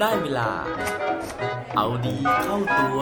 [0.00, 0.50] ได้เวลา
[1.76, 3.00] เอาดีเข้าตัว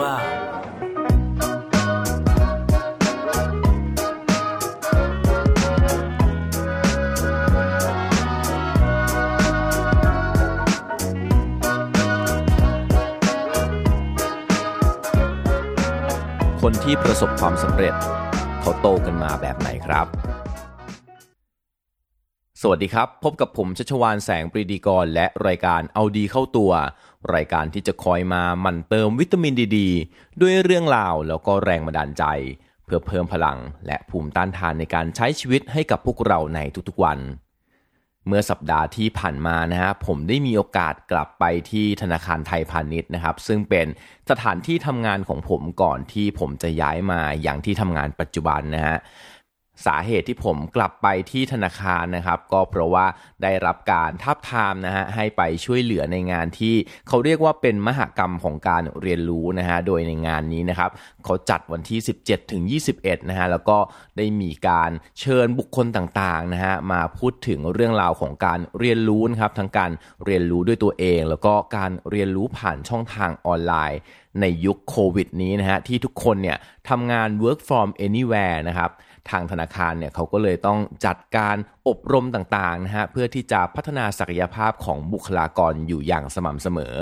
[16.61, 17.93] คนที่ประสบความสำเร็จ
[18.61, 20.07] เขาโตกันมาแบบไหนครับ
[22.61, 26.71] สวัสดีครับ พบกับผมชัชวานแสงปรีดีกร และรายการเอาดีเข้าตัว
[27.33, 29.79] รายการที่จะคอยมาหมั่นเติมวิตามินดีด
[30.41, 32.23] ด้วยเรื่องราวแล้วก็แรงบันดาลใจ
[32.85, 33.57] เพื่อเพิ่มพลัง
[33.87, 37.19] และภูมิต้านทานในการใช้ชีวิตให้กับพวกเราในทุกๆวัน
[38.27, 43.87] เมื่อสัปดาห์ที่ผ่านมานะฮะผมได้มีโอกาสกลับไปที่ธนาคารไทยพาณิชย์นะครับ ซึ่งเป็น
[44.29, 48.97] สถานที่ทำงานของผมก่อนที่ผมจะย้ายมาอย่างที่ทำงานปัจจุบันนะฮะ
[49.85, 53.05] สาเหตุที่ผมกลับไปที่ธนาคารนะครับ ก็เพราะว่า
[53.43, 56.75] ได้รับการทับทามนะฮะให้ไปช่วยเหลือในงานที่
[57.07, 60.89] เขาเรียกว่าเป็นมหกรรมของการเรียนรู้นะฮะโดยในงานนี้นะครับ
[61.25, 62.63] เขาจัดวันที่ 17ถึง
[62.95, 63.77] 21นะฮะแล้วก็
[64.17, 69.91] ได้มีการเชิญบุคคลต่างๆนะฮะมาพูดถึงเรื่องราวของการเรียนรู้นะครับทั้งการ
[70.25, 73.99] เรียนรู้ด้วยตัวเอง แล้วก็การเรียนรู้ผ่านช่องทางออนไลน์
[74.41, 76.57] ในยุคโควิดนี้นะฮะที่ทุกคนเนี่ย
[76.89, 78.91] ทำงาน work from anywhere นะครับ
[79.31, 81.55] ทางธนาคารเนี่ยเขาก็เลยต้องจัดการ
[81.87, 86.95] อบรมต่างๆนะฮะเพื่อที่จะพัฒนาศักยภาพของบุคลากรอยู่อย่างสม่ำเสมอ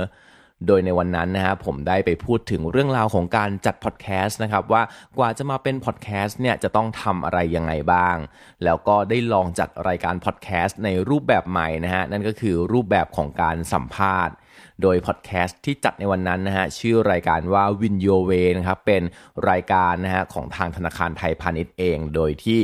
[0.68, 4.84] โดยในวันนั้นนะฮะผมได้ไปพูดถึงเรื่องราวของการจัดพอดแคสต์นะครับว่า
[5.18, 8.18] กว่าจะมาเป็นพอดแคสต์เนี่ยจะต้องทำอะไรยังไงบ้าง
[8.64, 14.36] แล้วก็ได้ลองจัดรายการพอดแคสต์ในรูปแบบใหม่นะฮะนั่นก็คือรูปแบบของการสัมภาษณ์
[14.81, 19.04] โดยพอดแคสต์ที่จัดในวันนั้นนะฮะชื่อรายการว่า Win Your Way นะครับเป็น
[19.50, 22.59] รายการนะฮะของทางธนาคารไทยพาณิชย์เอง โดยที่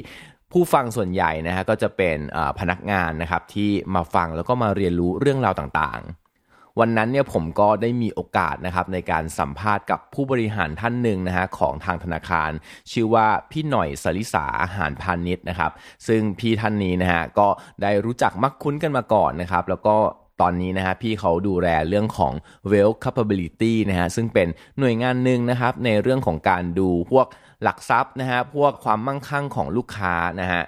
[0.52, 2.18] ผู้ฟังส่วนใหญ่นะฮะก็จะเป็น
[2.60, 12.52] พนักงานนะครับที่มาฟังแล้วก็มาเรียนรู้เรื่องราวต่างๆวันนั้นเนี่ยผมก็ได้มีโอกาสนะครับในการสัมภาษณ์กับผู้บริหารท่านหนึ่งนะฮะของทางธนาคาร
[12.92, 15.72] ชื่อว่าพี่หน่อยสลิสาอาหารพาณิชย์นะครับ
[16.08, 17.48] ซึ่งพี่ท่านนี้นะฮะก็
[17.82, 19.96] ได้รู้จักมักคุ้นกันมาก่อนนะครับ แล้วก็
[20.42, 22.34] ตอนนี้นะฮะพี่เขาดูแลเรื่องของ
[22.72, 24.48] wealth capability นะฮะซึ่งเป็น
[24.80, 27.28] หน่วยงานหนึ่งนะครับในเรื่องของการดูพวก
[27.64, 30.64] หลักทรัพย์นะฮะพวกความมั่งคั่งของลูกค้านะฮะ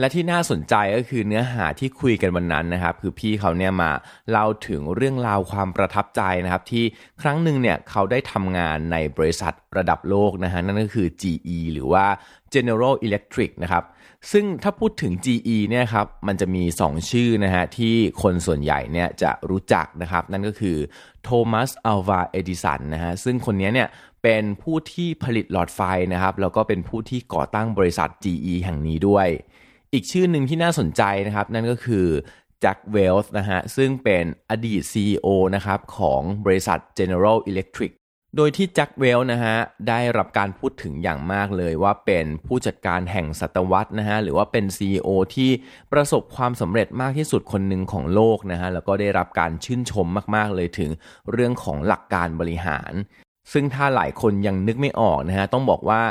[0.00, 3.90] และที่น่าสนใจก็คือเนื้อหาที่คุยกันวันนั้นนะครับ คือพี่เขาเนี่ยมา
[4.30, 6.84] เล่าถึงเรื่องราวความประทับใจนะครับ ที่
[7.22, 12.04] ครั้งหนึ่งเนี่ยเขาได้ทำงานในบริษัทระดับโลกนะฮะนั่นก็คือ GE หรือว่า
[12.54, 13.84] General Electric นะครับ
[14.32, 20.76] ซึ่งถ้าพูดถึง GE เนี่ยครับมันจะมี 2 ชื่อนะฮะที่คนส่วนใหญ่เนี่ยจะรู้จักนะครับ นั่นก็คือ
[21.24, 23.88] โทมัสอัลวาเอดิสันนะฮะซึ่งคนนี้เนี่ย
[24.22, 25.80] เป็นผู้ที่ผลิตหลอดไฟ
[26.12, 29.28] นะครับ แล้วก็เป็นผู้ที่ก่อตั้งบริษัท GE แห่งนี้ด้วย
[29.92, 32.06] อีกชื่อหนึ่งที่น่าสนใจนะครับ นั่นก็คือ
[32.60, 37.92] แจ็คเวลส์นะฮะซึ่งเป็นอดีต CEO นะครับของบริษัท General Electric
[38.36, 39.56] โดยที่แจ็คเวลนะฮะ
[39.88, 45.50] ได้รับการพูดถึงอย่างมากเลยว่าเป็นผู้จัดการแห่งศตวรรษนะฮะหรือว่าเป็น CEO ที่
[45.92, 50.06] ประสบความสำเร็จมากที่สุดคนหนึ่งของโลกนะฮะแล้วก็ได้รับการชื่นชม
[50.36, 50.90] มากๆเลยถึง
[51.32, 52.92] เรื่องของหลักการบริหาร
[53.52, 56.02] ซึ่งถ้าหลายคนยังนึกไม่ออกนะฮะต้องบอกว่า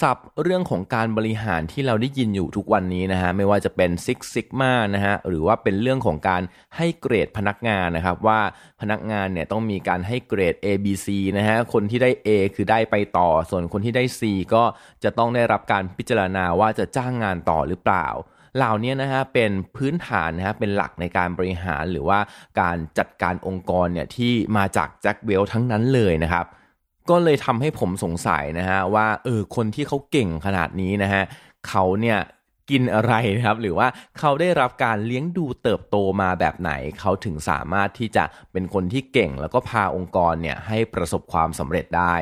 [0.00, 6.42] ศัพท์เรื่องของการบริหารที่เราได้ยินอยู่ทุกวันนี้นะฮะไม่ว่าจะเป็น Six Sigma นะฮะหรือว่าเป็นเรื่องของการ
[6.76, 8.40] ให้เกรดพนักงานนะครับว่า
[8.80, 11.06] พนักงานเนี่ยต้องมีการให้เกรด A B C
[11.38, 14.20] นะฮะคนที่ได้ A คือได้ไปต่อ ส่วนคนที่ได้ C
[14.54, 14.64] ก็
[15.04, 18.06] จะต้องได้รับการพิจารณาว่าจะจ้างงานต่อหรือเปล่า
[18.56, 22.18] เหล่านี้นะฮะเป็นพื้นฐานนะฮะเป็นหลักในการบริหารหรือว่า
[22.60, 26.46] การจัดการองค์กรเนี่ยที่มาจากแจ็คเวลทั้งนั้นเลยนะครับ
[27.10, 31.22] ก็เลยทำให้ผมสงสัยนะฮะว่าเออคนที่เขาเก่งขนาดนี้นะฮะ
[31.68, 32.18] เขาเนี่ย
[32.70, 33.88] กินอะไรนะครับ หรือว่า
[34.18, 42.14] เขาได้รับการเลี้ยงดูเติบโตมาแบบไหน เขาถึงสามารถที่จะเป็นคนที่เก่ง แล้วก็พาองค์กรเนี่ยให้ประสบความสำเร็จได้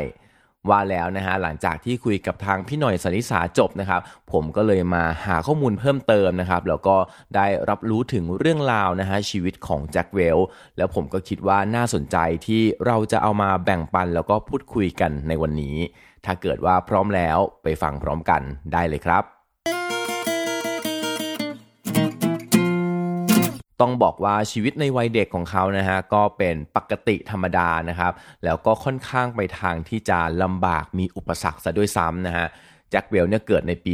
[0.70, 4.00] ว่าแล้วนะฮะหลังจากที่คุยกับทางพี่หน่อยสันิสาจบนะครับ
[4.32, 6.96] ผมก็เลยมาหาข้อมูลเพิ่มเติมนะครับ แล้วก็
[7.36, 10.38] ได้รับรู้ถึงเรื่องราวนะฮะชีวิตของแจ็คเวล
[10.76, 12.16] แล้วผมก็คิดว่าน่าสนใจ
[12.46, 15.76] ที่เราจะเอามาแบ่งปันแล้วก็พูดคุยกันในวันนี้
[16.24, 18.42] ถ้าเกิดว่าพร้อมแล้วไปฟังพร้อมกัน
[18.72, 19.37] ได้เลยครับ
[23.80, 28.12] ต้องบอกว่าชีวิตในวัยเด็กของเขานะฮะก็เป็นปกติธรรมดานะครับ
[28.44, 32.46] แล้วก็ค่อนข้างไปทางที่จะลำบากมีอุปสรรคซะด้วยซ้ำนะฮะ
[32.90, 33.92] แจ็คเวลช์เนี่ยเกิดในปี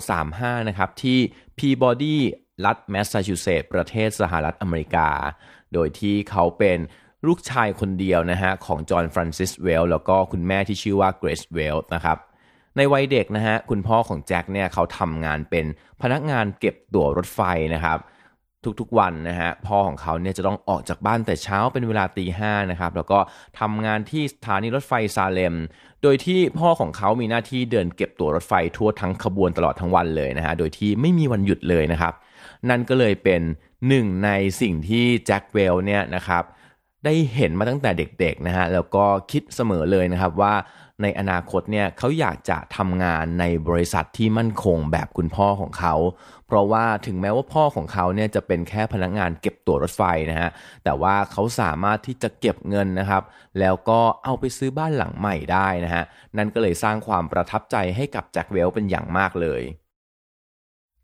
[0.00, 1.18] 1935 นะครับ ที่
[1.58, 2.20] พีบอดี้
[2.64, 5.08] รัฐแมสซาชูเซตส์ประเทศสหรัฐอเมริกา
[5.72, 6.78] โดยที่เขาเป็น
[7.26, 12.18] ลูกชายคนเดียวนะฮะของจอห์นฟรานซิสเวลช์แล้วก็คุณแม่ที่ชื่อว่าเกรซเวลช์นะครับ
[12.76, 15.66] ในวัยเด็กนะฮะคุณพ่อของแจ็คเนี่ยเขาทำงานเป็น
[16.02, 17.40] พนักงานเก็บตั๋วรถไฟ
[17.74, 17.98] นะครับ
[18.80, 23.18] ทุกๆวันนะฮะพ่อของเขาเนี่ยจะต้องออกจากบ้านแต่เช้าเป็นเวลาตีห้านะครับแล้วก็
[23.60, 25.54] ทำงานที่สถานีรถไฟซาเลม
[26.02, 32.14] โดยที่พ่อของเขามีหน้าที่เดินเก็บตั๋วรถไฟทั่วทั้งขบวนตลอดทั้งวันเลยนะฮะโดยที่ไม่มีวันหยุดเลยนะครับ
[32.68, 33.40] นั่นก็เลยเป็น
[33.88, 34.30] หนึ่งใน
[34.60, 36.44] สิ่งที่แจ็คเวลเนี่ยนะครับ
[37.04, 40.54] ได้เห็นมาตั้งแต่เด็กๆนะฮะแล้วก็คิดเสมอเลยนะครับว่า
[41.02, 45.94] ในอนาคตเนี่ยเขาอยากจะทำงานในบริษัทที่มั่นคงแบบคุณพ่อของเขา
[46.46, 50.50] เพราะว่าถึงแม้ว่าพ่อของเขาเนี่ยจะเป็นแค่พนักงานเก็บตั๋วรถไฟนะฮะ
[50.84, 53.22] แต่ว่าเขาสามารถที่จะเก็บเงินนะครับ
[53.60, 56.04] แล้วก็เอาไปซื้อบ้านหลังใหม่ได้นะฮะ
[56.36, 59.62] นั่นก็เลยสร้างความประทับใจให้กับแจ็คเวลเป็นอย่างมากเลย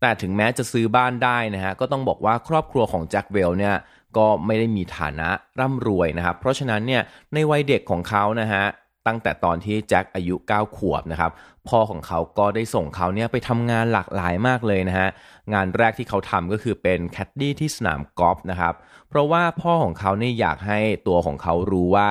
[0.01, 3.75] แต่ถึงแม้จะซื้อบ้านได้นะฮะก็ต้องบอกว่าครอบครัวของแจ็คเวลเนี่ย
[4.17, 7.01] ก็ไม่ได้มีฐานะร่ำรวยนะครับ เพราะฉะนั้นเนี่ย
[7.33, 8.63] ในวัยเด็กของเขานะฮะ
[9.07, 11.31] ตั้งแต่ตอนที่แจ็คอายุ 9 ขวบนะครับ
[11.69, 15.09] พ่อของเขาก็ได้ส่งเขาเนี่ยไปทำงานหลากหลายมากเลยนะฮะ
[15.53, 18.73] งานแรกที่เขาทำก็คือเป็นแคดดี้ที่สนามกอล์ฟนะครับ
[19.09, 22.09] เพราะว่าพ่อของเขาเนี่ยอยากให้ตัวของเขารู้ว่า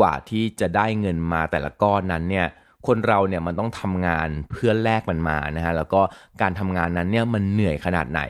[0.00, 2.46] กว่าที่จะได้เงินมาแต่ละก้อนนั้นเนี่ย
[2.86, 6.00] คนเราเนี่ยมันต้องทำงานเพื่อแลกมันมานะฮะแล้วก็
[6.40, 8.22] การทำงานนั้นเนี่ยมันเหนื่อยขนาดไหน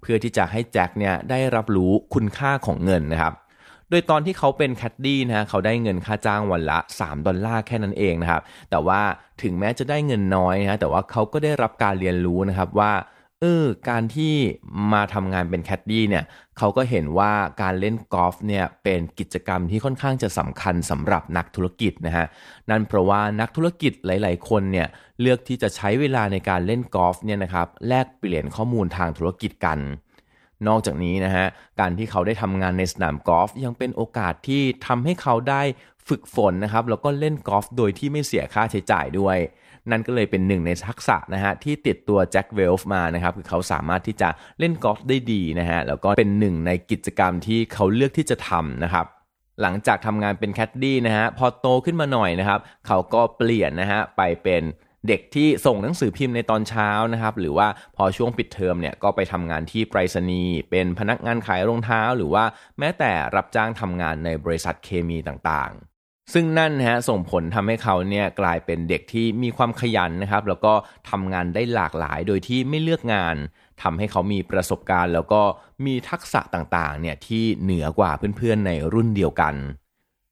[0.00, 3.34] เพื่อที่จะให้แจ็คเนี่ยได้รับรู้คุณค่าของเงินนะครับ
[3.90, 9.00] โดยตอนที่เขาเป็นแคดดี้นะฮะเขาได้เงินค่าจ้างวันละ 3 ดอลลาร์แค่นั้นเองนะครับ แต่ว่า
[9.42, 12.92] ถึงแม้จะได้เงินน้อยนะแต่ว่าเขาก็ได้รับการเรียนรู้นะครับว่า
[13.40, 14.34] เออการที่
[14.92, 16.24] มาทำงานเป็นแคดดี้เนี่ย
[16.58, 17.32] เขาก็เห็นว่า
[17.62, 22.26] การเล่นกอล์ฟเนี่ยเป็นกิจกรรมที่ค่อนข้างจะสำคัญสำหรับนักธุรกิจนะฮะ
[22.70, 24.88] นั่นเพราะว่านักธุรกิจหลาย ๆ คนเนี่ย
[25.20, 29.78] เลือกที่จะใช้เวลาในการเล่นกอล์ฟเนี่ยนะครับแลกเปลี่ยนข้อมูลทางธุรกิจกัน
[30.68, 31.46] นอกจากนี้นะฮะ
[31.80, 35.62] การที่เขาได้ทำงานในสนามกอล์ฟยังเป็นโอกาสที่ทำให้เขาได้
[36.08, 39.38] ฝึกฝนนะครับแล้วก็เล่นกอล์ฟโดยที่ไม่เสียค่าใช้จ่ายด้วย
[39.90, 44.28] นั่นก็เลยเป็นหนึ่งในทักษะนะฮะที่ติดตัวแจ็คเวลช์มานะครับคือเขาสามารถที่จะ
[44.58, 49.06] เล่นกอล์ฟได้ดีนะฮะแล้วก็เป็นหนึ่งในกิจกรรมที่เขาเลือกที่จะทำนะครับ
[49.62, 54.62] หลังจากทำงานเป็นแคดดี้นะฮะพอโตขึ้นมาหน่อยนะครับ เขาก็เปลี่ยนนะฮะไปเป็น
[55.08, 62.44] เด็กที่ส่งหนังสือพิมพ์ในตอนเช้านะครับ หรือว่าพอช่วงปิดเทอมเนี่ยก็ไปทำงานที่ไปรษณีย์เป็นพนักงานขายรองเท้า หรือว่า
[62.78, 70.72] แม้แต่รับจ้างทำงานในบริษัทเคมีต่างๆ ซึ่งนั่นฮะส่งผลทำให้เขาเนี่ยกลายเป็นเด็กที่มีความขยันนะครับ แล้วก็
[71.10, 73.36] ทำงานได้หลากหลายโดยที่ไม่เลือกงาน
[73.82, 75.42] ทำให้เขามีประสบการณ์ แล้วก็
[75.86, 79.54] มีทักษะต่างๆเนี่ยที่เหนือกว่าเพื่อนๆในรุ่นเดียวกัน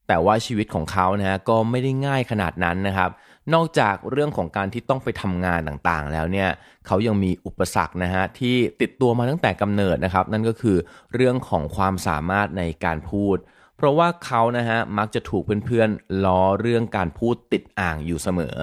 [0.08, 3.10] แต่ว่าชีวิตของเขานะฮะก็ไม่ได้ง่ายขนาดนั้นนะครับ
[3.54, 6.48] นอกจากเรื่องของการที่ต้องไปทำงานต่างๆ แล้วเนี่ย
[6.86, 10.76] เขายังมีอุปสรรคนะฮะที่ติดตัวมาตั้งแต่กำเนิดนะครับ นั่นก็คือ
[11.14, 13.36] เรื่องของความสามารถในการพูด
[13.76, 18.56] เพราะว่าเขานะฮะมักจะถูกเพื่อนๆล้อเรื่องการพูดติดอ่างอยู่เสมอ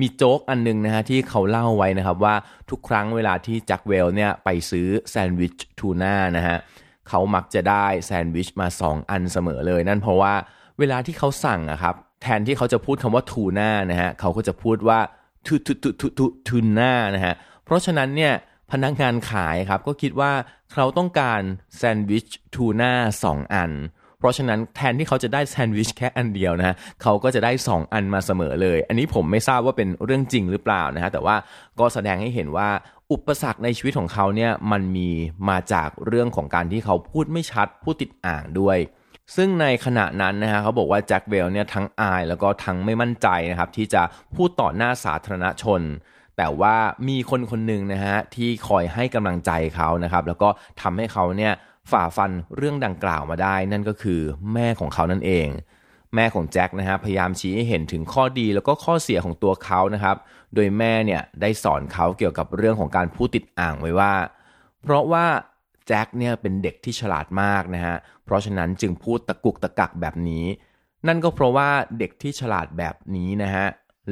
[0.00, 2.34] มีโจ๊กอันนึงนะฮะที่เขาเล่าไว้นะครับว่า
[2.70, 6.56] ทุกครั้งเวลาที่แจ็คเวลช์เนี่ยไปซื้อแซนด์วิชทูน่านะฮะ
[7.08, 10.34] เขามักจะได้แซนด์วิชมา 2 อันเสมอเลย นั่นเพราะว่า
[10.78, 14.98] เวลาที่เขาสั่งอะครับ แทนที่เขาจะพูดคำว่าทูน่านะฮะเขาก็จะพูดว่า
[15.46, 17.34] ทูทูทูทูทูทูน่านะฮะ
[17.64, 18.32] เพราะฉะนั้นเนี่ย
[18.72, 20.32] พนักงานขายครับก็คิดว่า
[20.72, 21.40] เขาต้องการ
[21.76, 22.92] แซนด์วิชทูน่า
[23.24, 23.72] สองอัน
[24.18, 31.36] เพราะฉะนั้นแทนที่เขาจะได้แซนด์วิชแค่อันเดียวนะฮะเขาก็จะได้ 2 อันมาเสมอเลย อันนี้ผมไม่ทราบว่าเป็นเรื่องจริงหรือเปล่านะฮะแต่ว่า
[31.80, 32.68] ก็แสดงให้เห็นว่า
[33.12, 35.10] อุปสรรคในชีวิตของเขาเนี่ยมันมี
[35.48, 38.78] มาจากเรื่องของการที่เขาพูดไม่ชัดพูดติดอ่างด้วย
[39.36, 44.02] ซึ่งในขณะนั้นนะฮะเขาบอกว่าแจ็คเวลเนี่ยทั้งอายแล้วก็ทั้งไม่มั่นใจนะครับที่จะ
[44.36, 45.80] พูดต่อหน้าสาธารณชน
[46.36, 46.76] แต่ว่า
[47.08, 50.48] มีคนคนหนึ่งนะฮะที่คอยให้กำลังใจเขานะครับ แล้วก็
[50.80, 51.52] ทำให้เขาเนี่ย
[51.90, 54.20] ฝ่าฟันเรื่องดังกล่าวมาได้ นั่นก็คือ
[54.54, 55.48] แม่ของเขานั่นเอง
[56.14, 60.16] แม่ของแจ็คนะฮะพยายามชี้ให้เห็นถึงข้อดีแล้วก็ข้อเสียของตัวเขานะครับ
[60.54, 64.12] โดยแม่เนี่ยได้สอนเขาเกี่ยวกับเรื่องของการพูดติดอ่างไว้ว่า
[64.82, 65.26] เพราะว่า
[65.88, 70.44] แจ็คเนี่ยเป็นเด็กที่ฉลาดมากนะฮะ เพราะฉะนั้นจึงพูดตะกุกตะกักแบบนี้
[71.06, 71.68] นั่นก็เพราะว่า
[71.98, 73.66] เด็กที่ฉลาดแบบนี้นะฮะ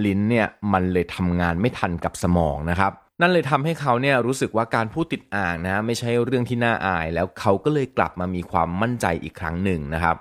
[0.04, 10.16] ลิ้นเนี่ยมันเลยทำงานไม่ทันกับสมองนะครับ นั่นเลยทำให้เขาเนี่ยรู้สึกว่าการพูดติดอ่างนะไม่ใช่เรื่องที่น่าอาย แล้วเขาก็เลยกลับมามีความมั่นใจอีกครั้งหนึ่งนะครับ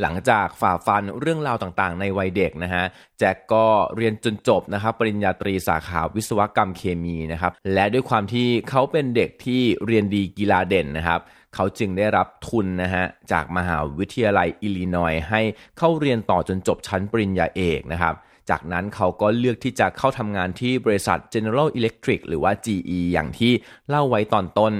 [0.00, 2.84] หลังจากฝ่าฟันเรื่องราวต่างๆ ในวัยเด็กนะฮะ
[3.18, 11.20] แจ็คก็เรียนจนจบนะครับปริญญาตรีสาขาวิศวกรรมเคมีนะครับและด้วยความที่เขาเป็นเด็กที่เรียนดีกีฬาเด่นนะครับ
[11.54, 15.40] เขาจึงได้รับทุนนะฮะจากมหาวิทยาลัยอิลลินอยให้
[15.78, 18.14] เข้าเรียนต่อจนจบชั้นปริญญาเอกนะครับ
[18.50, 23.52] จากนั้นเขาก็เลือกที่จะเข้าทำงานที่บริษัท General Electric หรือว่า GE อย่างที่
[23.88, 24.72] เล่าไว้ตอนต้น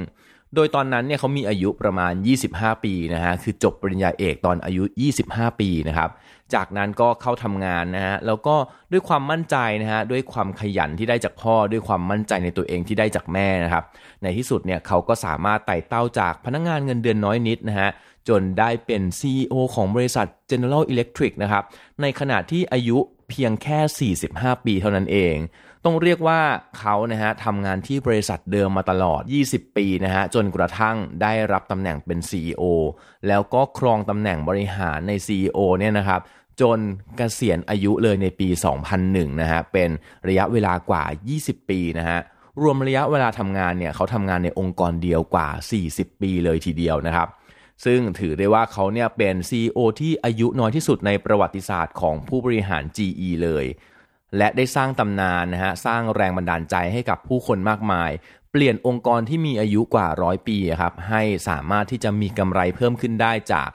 [0.57, 2.13] โดยตอนนั้นเนี่ยเขามีอายุประมาณ
[2.49, 4.83] 25 ปีนะฮะ คือจบปริญญาเอกตอนอายุ
[5.23, 6.11] 25 ปีนะครับ
[6.55, 8.57] จากนั้นก็เข้าทำงานนะฮะ แล้วก็
[8.93, 13.85] ด้วยความมั่นใจนะฮะ ด้วยความขยันที่ได้จากพ่อ ด้วยความมั่นใจในตัวเองที่ได้จากแม่นะครับ
[14.23, 17.91] ในที่สุดเนี่ยเขาก็สามารถไต่เต้าจากพนักงงานเงินเดือนน้อยนิดนะฮะ
[18.29, 21.65] จนได้เป็น CEO ของบริษัท General Electric นะครับ
[22.01, 22.99] ในขณะที่อายุ
[23.31, 25.35] เพียงแค่ 45 ปีเท่านั้นเอง
[25.87, 26.41] ต้องเรียกว่า
[26.79, 32.65] เขานะฮะทำงานที่บริษัทเดิมมาตลอด 20 ปีนะฮะจนกระทั่งได้รับตำแหน่งเป็น CEO
[33.29, 36.21] แล้วก็ครองตำแหน่งบริหารใน CEO เนี่ยนะครับ
[36.61, 36.79] จน
[37.17, 38.49] เกษียณอายุเลยในปี
[38.95, 39.91] 2001 นะฮะเป็น
[40.29, 41.05] ระยะเวลากว่า
[41.39, 42.19] 20 ปีนะฮะ
[42.63, 45.49] รวมระยะเวลาทำงานเนี่ยเขาทำงานในองค์กรเดียวกว่า
[45.87, 47.29] 40 ปีเลยทีเดียวนะครับ
[47.85, 53.67] ซึ่งถือได้ว่าเขาเนี่ยเป็น CEO ที่อายุน้อยที่สุดในประวัติศาสตร์ของผู้บริหาร GE เลย
[54.37, 58.11] และได้สร้างตำนานนะฮะสร้างแรงบันดาลใจให้กับผู้คนมากมาย
[58.53, 63.69] เปลี่ยนองค์กรที่มีอายุกว่าร้อยปีครับให้สามารถที่จะมีกำไรเพิ่มขึ้นได้จาก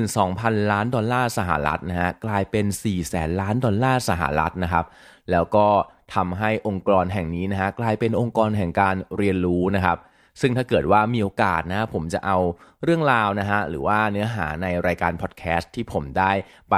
[0.00, 4.84] 12,000 ล้านดอลลาร์สหรัฐนะฮะกลายเป็น 4 แสนล้านดอลลาร์สหรัฐนะครับ
[5.30, 5.66] แล้วก็
[6.14, 9.98] ทำให้องค์กรแห่งนี้นะฮะกลายเป็นองค์กรแห่งการเรียนรู้นะครับ
[10.40, 12.38] ซึ่งถ้าเกิดว่ามีโอกาสนะผมจะเอา
[12.84, 16.32] เรื่องราวนะฮะหรือว่าเนื้อหาในรายการพอดแคสต์ที่ผมได้
[16.70, 16.76] ไป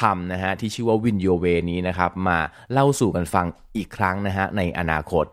[0.00, 2.38] ทำนะฮะที่ชื่อว่าวินโยเวนี้นะครับมา
[2.72, 5.26] เล่าสู่กันฟังอีกครั้งนะฮะในอนาคต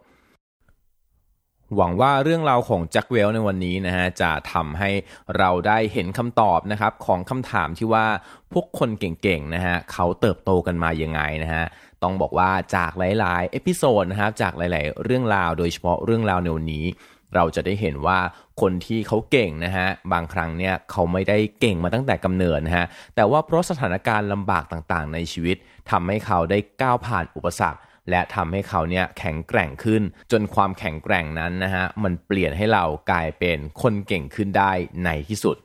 [1.76, 4.90] หวังว่าเรื่องราวของแจ็คเวลในวันนี้นะฮะจะทำให้
[5.38, 8.06] เราได้เห็นคำตอบนะครับของคำถามที่ว่า
[8.54, 11.66] พวกคนเก่งๆนะฮะเขาเติบโตกันมายังไงนะฮะ
[12.04, 16.86] ต้องบอกว่าจากหลายๆ episode นะครับจากหลาย ๆ เรื่องราวโดยเฉพาะเรื่องราวแนวันนี้
[17.36, 18.20] เราจะได้เห็นว่า
[18.62, 22.86] คนที่เขาเก่งนะฮะบางครั้งเนี่ยเขาไม่ได้เก่งมาตั้งแต่กำเนิดนะฮะ
[23.16, 25.58] แต่ว่าเพราะสถานการณ์ลำบากต่างๆ ในชีวิต
[25.92, 34.72] ทำให้เขาได้ก้าวผ่านอุปสรรคและทำให้เขาเนี่ยแข็งแกร่งขึ้น จนความแข็งแกร่งนั้นนะฮะมันเปลี่ยนให้เรากลายเป็นคนเก่งขึ้นได้
[35.06, 35.58] ในที่สุด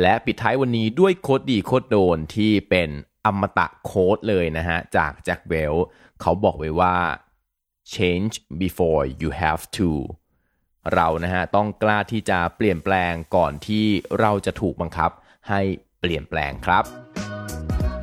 [0.00, 2.90] และปิดท้ายวันนี้ด้วยโคดดีโคดโดนที่เป็น
[3.26, 5.74] อมตะโค้ดเลยนะฮะ จากแจ็คเวล
[6.20, 6.96] เขาบอกไว้ว่า
[7.94, 9.90] change before you have to
[10.94, 13.86] เรานะฮะต้องกล้าที่จะเปลี่ยนแปลงก่อนที่
[14.20, 15.10] เราจะถูกบังคับ
[15.48, 15.60] ให้
[16.00, 16.84] เปลี่ยนแปลงครับ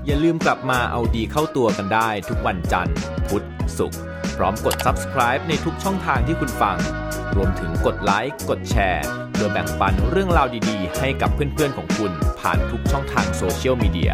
[0.05, 2.97] อย่าลืมกลับมาเอาดีเข้าตัวกันได้ทุกวันจันทร์
[3.27, 3.45] พุธ
[3.77, 3.99] ศุกร์
[4.37, 6.77] พร้อมกด subscribe ในทุกช่องทางที่คุณฟัง
[7.35, 14.13] รวมถึงกดไลค์กดแชร์เพื่อแบ่งปันเรื่องราวดีๆ ให้กับเพื่อนๆของคุณผ่านทุกช่องทางโซเชียลมีเดีย